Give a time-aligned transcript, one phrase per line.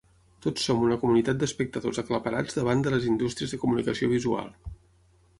[0.43, 4.49] Tots som una comunitat d'espectadors aclaparats davant de les indústries de comunicació visual.